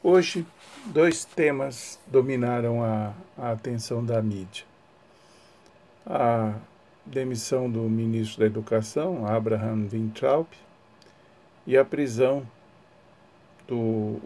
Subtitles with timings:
[0.00, 0.46] Hoje,
[0.86, 4.64] dois temas dominaram a, a, atenção da mídia.
[6.06, 6.54] A
[7.04, 10.46] demissão do ministro da Educação, Abraham Weintraub,
[11.66, 12.46] e a prisão
[13.66, 14.20] do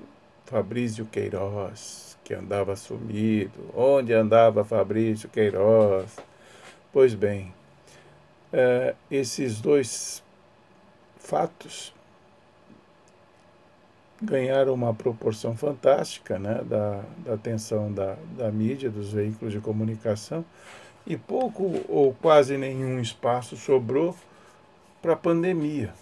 [0.44, 3.70] Fabrício Queiroz, que andava sumido.
[3.74, 6.18] Onde andava Fabrício Queiroz?
[6.92, 7.50] Pois bem,
[8.52, 10.22] é, esses dois
[11.16, 11.94] fatos
[14.22, 20.44] ganharam uma proporção fantástica né, da, da atenção da, da mídia, dos veículos de comunicação,
[21.04, 24.16] e pouco ou quase nenhum espaço sobrou
[25.00, 25.92] para a pandemia.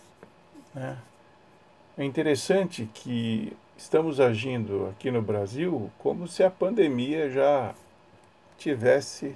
[0.75, 0.99] Né?
[1.97, 7.75] É interessante que estamos agindo aqui no Brasil como se a pandemia já
[8.59, 9.35] tivesse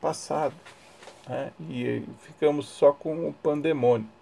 [0.00, 0.54] passado
[1.26, 1.50] né?
[1.70, 4.15] e ficamos só com o pandemônio.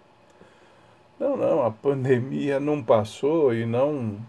[1.17, 4.19] Não, não, a pandemia não passou e não,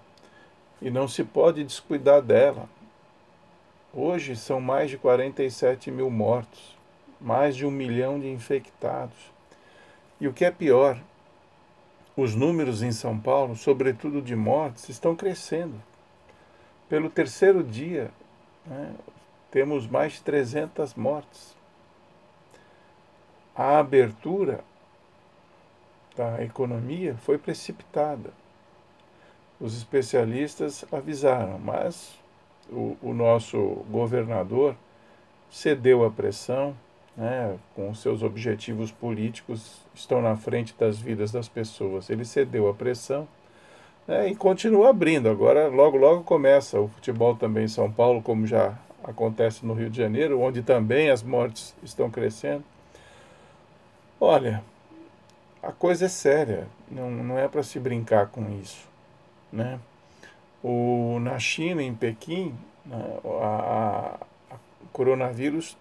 [0.81, 2.69] e não se pode descuidar dela.
[3.93, 6.77] Hoje são mais de 47 mil mortos,
[7.21, 9.33] mais de um milhão de infectados.
[10.21, 10.97] E o que é pior,
[12.17, 15.83] os números em São Paulo, sobretudo de mortes, estão crescendo.
[16.89, 18.13] Pelo terceiro dia,
[18.65, 18.95] né,
[19.51, 21.57] temos mais de 300 mortes.
[23.57, 24.63] A abertura
[26.17, 28.31] da economia foi precipitada.
[29.61, 32.19] Os especialistas avisaram, mas
[32.71, 33.59] o, o nosso
[33.91, 34.75] governador
[35.51, 36.75] cedeu à pressão,
[37.17, 42.11] né, com seus objetivos políticos estão na frente das vidas das pessoas.
[42.11, 43.27] Ele cedeu à pressão
[44.07, 45.29] né, e continua abrindo.
[45.29, 49.89] Agora, logo, logo começa o futebol também em São Paulo, como já acontece no Rio
[49.89, 52.65] de Janeiro, onde também as mortes estão crescendo.
[54.21, 54.63] Olha,
[55.63, 58.87] a coisa é séria, não, não é para se brincar com isso.
[59.53, 59.81] Né?
[60.63, 62.55] O, na China, em Pequim,
[62.85, 64.19] né, a,
[64.51, 65.77] a, o coronavírus,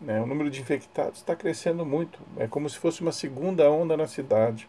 [0.00, 2.18] né, o número de infectados está crescendo muito.
[2.36, 4.68] É como se fosse uma segunda onda na cidade.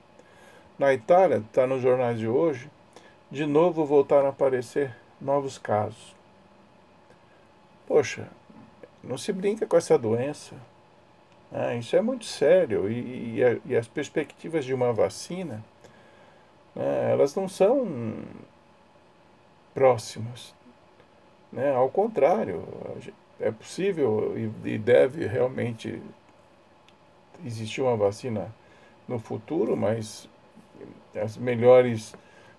[0.78, 2.70] Na Itália, está nos jornais de hoje,
[3.32, 6.16] de novo voltaram a aparecer novos casos.
[7.88, 8.28] Poxa,
[9.04, 10.56] não se brinca com essa doença.
[11.52, 15.64] Ah, isso é muito sério e, e, e, as perspectivas de uma vacina,
[16.76, 18.16] né, elas não são
[19.74, 20.54] próximas.
[21.52, 21.74] Né?
[21.74, 22.68] Ao contrário,
[23.40, 24.34] é possível
[24.66, 26.02] e deve realmente
[27.46, 28.54] existir uma vacina
[29.08, 30.28] no futuro, mas
[31.16, 32.14] as melhores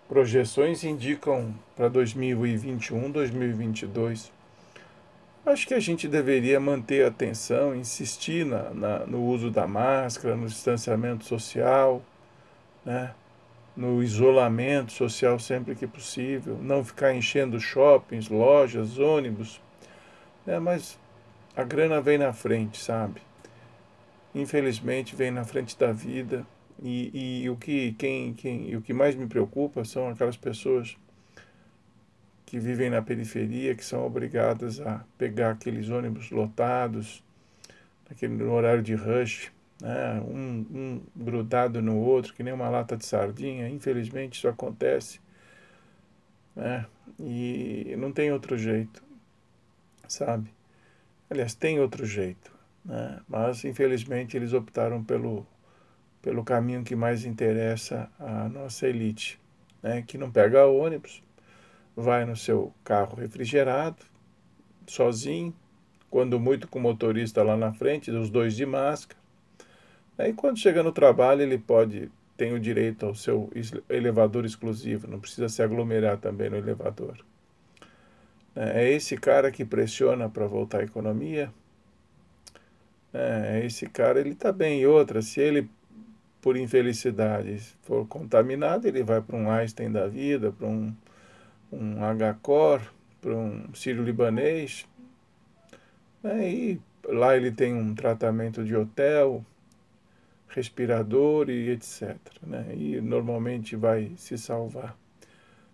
[0.09, 4.33] projeções indicam para 2021, 2022.
[5.47, 10.37] Acho que a gente deveria manter a atenção, insistir na, na, no uso da máscara,
[10.37, 12.03] no distanciamento social,
[12.85, 13.15] né?
[13.77, 19.61] no isolamento social sempre que possível, não ficar enchendo shoppings, lojas, ônibus.
[20.45, 20.59] Né?
[20.59, 20.99] Mas
[21.57, 23.23] a grana vem na frente, sabe?
[24.35, 26.45] Infelizmente vem na frente da vida.
[26.83, 30.97] E, e o, que, quem, quem, o que mais me preocupa são aquelas pessoas
[32.49, 37.23] que vivem na periferia, que são obrigadas a pegar aqueles ônibus lotados,
[38.09, 40.19] naquele, no horário de rush, né?
[40.23, 43.69] um, um grudado no outro, que nem uma lata de sardinha.
[43.69, 45.21] Infelizmente isso acontece.
[46.57, 46.87] Né?
[47.21, 49.03] E não tem outro jeito,
[50.09, 50.51] sabe?
[51.29, 52.51] Aliás, tem outro jeito,
[52.83, 53.21] né?
[53.29, 55.47] mas infelizmente eles optaram pelo,
[56.23, 59.39] pelo caminho que mais interessa à nossa elite,
[59.83, 60.01] né?
[60.01, 61.23] que não pega ônibus,
[62.01, 64.05] vai no seu carro refrigerado,
[64.87, 65.53] sozinho,
[66.09, 69.19] quando muito com o motorista lá na frente, os dois de máscara.
[70.17, 73.51] Aí quando chega no trabalho, ele pode tem o direito ao seu
[73.89, 77.19] elevador exclusivo, não precisa se aglomerar também no elevador.
[78.55, 81.53] É esse cara que pressiona para voltar à economia.
[83.13, 84.83] É esse cara, ele está bem.
[84.83, 85.69] E outra, se ele,
[86.41, 90.95] por infelicidade, for contaminado, ele vai para um Einstein da vida, para um
[91.73, 92.81] um H-Cor
[93.21, 94.87] para um sírio-libanês.
[96.23, 96.51] Né?
[96.51, 99.45] E lá ele tem um tratamento de hotel,
[100.49, 102.17] respirador e etc.
[102.43, 102.75] Né?
[102.75, 104.97] E normalmente vai se salvar.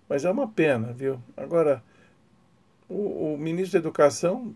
[0.08, 1.20] Mas é uma pena, viu?
[1.36, 1.82] Agora,
[2.88, 4.54] o, o ministro da Educação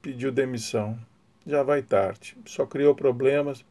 [0.00, 0.98] pediu demissão.
[1.46, 2.36] Já vai tarde.
[2.44, 3.64] Só criou problemas,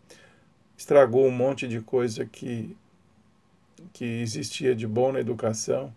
[0.78, 2.76] estragou um monte de coisa que,
[3.94, 5.94] que existia de bom na educação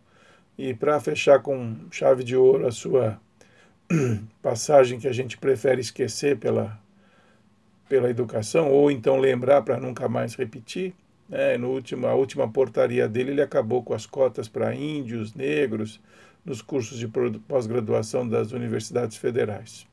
[0.56, 3.20] e para fechar com chave de ouro a sua
[4.42, 6.78] passagem que a gente prefere esquecer pela,
[7.88, 10.94] pela educação, ou então lembrar para nunca mais repetir,
[11.28, 11.56] né?
[11.58, 16.00] no último, a última portaria dele ele acabou com as cotas para índios, negros,
[16.44, 17.08] nos cursos de
[17.48, 19.86] pós-graduação das universidades federais.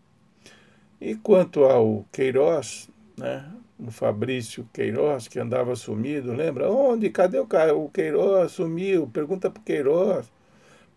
[1.00, 3.50] E quanto ao Queiroz, né,
[3.80, 6.70] o Fabrício Queiroz, que andava sumido, lembra?
[6.70, 7.10] Onde?
[7.10, 8.52] Cadê o, o Queiroz?
[8.52, 10.32] Sumiu, pergunta para o Queiroz.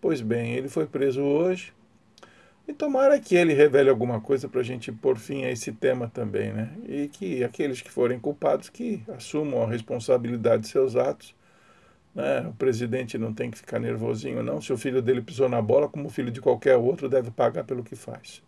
[0.05, 1.73] Pois bem, ele foi preso hoje.
[2.69, 6.11] E tomara que ele revele alguma coisa para a gente pôr fim a esse tema
[6.13, 6.77] também, né?
[6.87, 11.35] E que aqueles que forem culpados que assumam a responsabilidade de seus atos
[12.15, 12.47] né?
[12.47, 14.61] O presidente não tem que ficar nervosinho, não.
[14.61, 17.65] Se o filho dele pisou na bola, como o filho de qualquer outro, deve pagar
[17.65, 18.43] pelo que faz.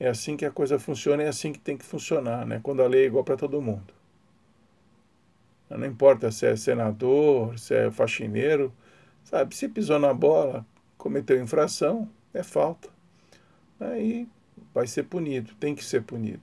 [0.00, 2.60] É assim que a coisa funciona, é assim que tem que funcionar, né?
[2.62, 3.92] quando a lei é igual para todo mundo.
[5.68, 8.72] Não importa se é senador, se é faxineiro,
[9.26, 9.54] sabe?
[9.54, 10.64] Se pisou na bola,
[10.96, 12.88] cometeu infração, é falta.
[13.78, 14.26] Aí
[14.72, 16.42] vai ser punido, tem que ser punido.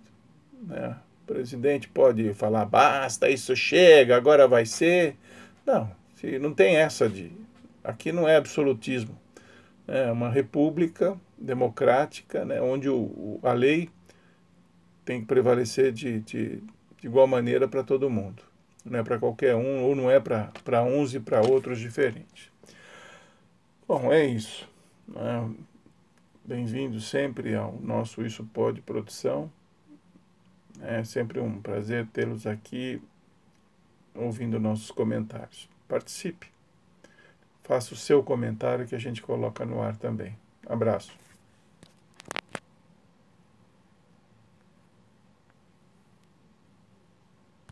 [0.61, 0.95] Né?
[1.23, 5.15] O presidente pode falar, basta, isso chega, agora vai ser.
[5.65, 5.89] Não,
[6.39, 7.31] não tem essa de.
[7.83, 9.17] Aqui não é absolutismo.
[9.87, 13.89] É uma república democrática, né, onde o, a lei
[15.03, 16.63] tem que prevalecer de, de,
[16.97, 18.43] de igual maneira para todo mundo.
[18.85, 22.52] Não é para qualquer um, ou não é para uns e para outros diferentes.
[23.85, 24.69] Bom, é isso.
[25.07, 25.53] Né?
[26.45, 29.51] Bem-vindo sempre ao nosso Isso Pode Produção.
[30.81, 33.01] É sempre um prazer tê-los aqui
[34.15, 36.47] ouvindo nossos comentários participe.
[37.63, 40.35] Faça o seu comentário que a gente coloca no ar também.
[40.65, 41.11] Abraço.